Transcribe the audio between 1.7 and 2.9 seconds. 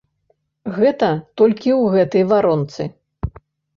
ў гэтай варонцы.